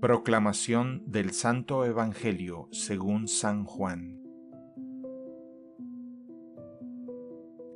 Proclamación 0.00 1.02
del 1.06 1.32
Santo 1.32 1.84
Evangelio 1.84 2.68
según 2.70 3.26
San 3.26 3.64
Juan. 3.64 4.22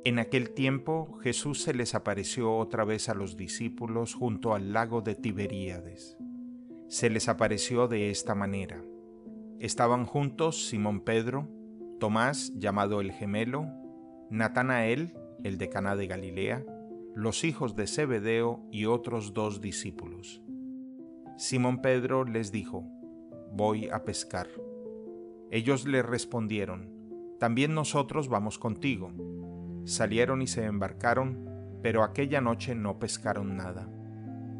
En 0.05 0.19
aquel 0.19 0.51
tiempo 0.51 1.19
Jesús 1.21 1.61
se 1.61 1.73
les 1.73 1.95
apareció 1.95 2.55
otra 2.55 2.85
vez 2.85 3.09
a 3.09 3.13
los 3.13 3.35
discípulos 3.35 4.13
junto 4.13 4.55
al 4.55 4.71
lago 4.71 5.01
de 5.01 5.15
Tiberíades. 5.15 6.17
Se 6.87 7.09
les 7.09 7.27
apareció 7.27 7.89
de 7.89 8.09
esta 8.09 8.35
manera. 8.35 8.81
Estaban 9.59 10.05
juntos 10.05 10.69
Simón 10.69 11.01
Pedro, 11.01 11.49
Tomás, 11.99 12.53
llamado 12.55 13.01
el 13.01 13.11
gemelo, 13.11 13.67
Natanael, 14.29 15.13
el 15.43 15.57
de 15.57 15.67
Caná 15.67 15.97
de 15.97 16.07
Galilea, 16.07 16.63
los 17.15 17.43
hijos 17.43 17.75
de 17.75 17.85
Zebedeo 17.85 18.65
y 18.71 18.85
otros 18.85 19.33
dos 19.33 19.59
discípulos. 19.59 20.41
Simón 21.35 21.81
Pedro 21.81 22.25
les 22.25 22.51
dijo, 22.51 22.85
Voy 23.51 23.89
a 23.89 24.03
pescar. 24.03 24.47
Ellos 25.49 25.85
le 25.87 26.03
respondieron, 26.03 26.89
También 27.39 27.73
nosotros 27.73 28.29
vamos 28.29 28.59
contigo. 28.59 29.11
Salieron 29.85 30.43
y 30.43 30.47
se 30.47 30.65
embarcaron, 30.65 31.49
pero 31.81 32.03
aquella 32.03 32.39
noche 32.39 32.75
no 32.75 32.99
pescaron 32.99 33.57
nada. 33.57 33.89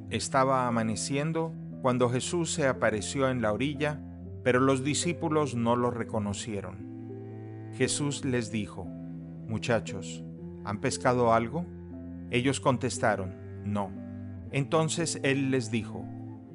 Estaba 0.09 0.67
amaneciendo 0.67 1.53
cuando 1.81 2.09
Jesús 2.09 2.51
se 2.51 2.67
apareció 2.67 3.29
en 3.29 3.41
la 3.41 3.53
orilla, 3.53 4.01
pero 4.43 4.59
los 4.59 4.83
discípulos 4.83 5.55
no 5.55 5.75
lo 5.75 5.91
reconocieron. 5.91 7.71
Jesús 7.73 8.25
les 8.25 8.51
dijo, 8.51 8.85
Muchachos, 9.47 10.23
¿han 10.65 10.81
pescado 10.81 11.33
algo? 11.33 11.65
Ellos 12.31 12.59
contestaron, 12.59 13.35
No. 13.63 13.91
Entonces 14.51 15.19
él 15.23 15.51
les 15.51 15.71
dijo, 15.71 16.05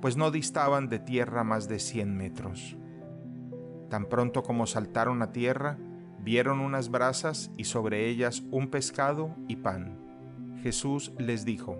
pues 0.00 0.16
no 0.16 0.30
distaban 0.30 0.88
de 0.88 0.98
tierra 0.98 1.44
más 1.44 1.68
de 1.68 1.78
cien 1.78 2.16
metros. 2.16 2.76
Tan 3.90 4.06
pronto 4.06 4.42
como 4.42 4.66
saltaron 4.66 5.22
a 5.22 5.32
tierra, 5.32 5.78
vieron 6.20 6.60
unas 6.60 6.90
brasas 6.90 7.50
y 7.56 7.64
sobre 7.64 8.06
ellas 8.08 8.42
un 8.50 8.68
pescado 8.68 9.34
y 9.48 9.56
pan. 9.56 9.98
Jesús 10.62 11.12
les 11.18 11.44
dijo, 11.44 11.78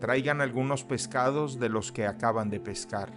traigan 0.00 0.40
algunos 0.40 0.84
pescados 0.84 1.60
de 1.60 1.68
los 1.68 1.92
que 1.92 2.06
acaban 2.06 2.50
de 2.50 2.60
pescar. 2.60 3.12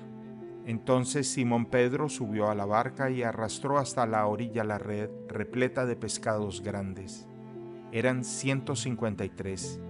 Entonces 0.66 1.28
Simón 1.32 1.66
Pedro 1.66 2.10
subió 2.10 2.50
a 2.50 2.56
la 2.56 2.66
barca 2.66 3.10
y 3.10 3.24
arrastró 3.24 3.80
hasta 3.80 4.06
la 4.06 4.26
orilla 4.28 4.64
la 4.64 4.78
red 4.78 5.10
repleta 5.28 5.86
de 5.86 5.96
pescados 5.96 6.62
grandes 6.62 7.30
eran 7.92 8.24
153, 8.24 9.82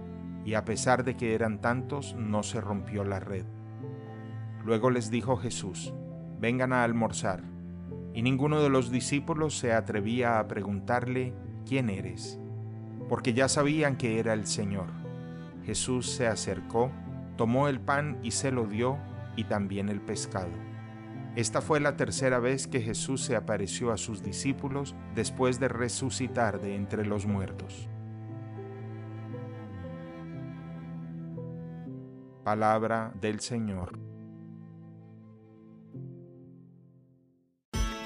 y 0.44 0.54
a 0.54 0.64
pesar 0.64 1.04
de 1.04 1.16
que 1.16 1.34
eran 1.34 1.60
tantos, 1.60 2.14
no 2.14 2.42
se 2.42 2.60
rompió 2.60 3.04
la 3.04 3.20
red. 3.20 3.44
Luego 4.64 4.90
les 4.90 5.10
dijo 5.10 5.36
Jesús, 5.36 5.92
vengan 6.38 6.72
a 6.72 6.84
almorzar, 6.84 7.42
y 8.14 8.22
ninguno 8.22 8.60
de 8.60 8.68
los 8.68 8.90
discípulos 8.90 9.58
se 9.58 9.72
atrevía 9.72 10.38
a 10.38 10.48
preguntarle, 10.48 11.34
¿quién 11.66 11.90
eres? 11.90 12.38
Porque 13.08 13.32
ya 13.32 13.48
sabían 13.48 13.96
que 13.96 14.18
era 14.18 14.34
el 14.34 14.46
Señor. 14.46 14.86
Jesús 15.64 16.10
se 16.10 16.26
acercó, 16.26 16.90
tomó 17.36 17.68
el 17.68 17.80
pan 17.80 18.18
y 18.22 18.32
se 18.32 18.50
lo 18.50 18.66
dio, 18.66 18.98
y 19.36 19.44
también 19.44 19.88
el 19.88 20.00
pescado. 20.00 20.50
Esta 21.36 21.60
fue 21.60 21.78
la 21.78 21.96
tercera 21.96 22.40
vez 22.40 22.66
que 22.66 22.80
Jesús 22.80 23.22
se 23.22 23.36
apareció 23.36 23.92
a 23.92 23.96
sus 23.96 24.22
discípulos 24.22 24.96
después 25.14 25.60
de 25.60 25.68
resucitar 25.68 26.60
de 26.60 26.74
entre 26.74 27.06
los 27.06 27.26
muertos. 27.26 27.88
Palabra 32.42 33.12
del 33.20 33.38
Señor. 33.38 34.09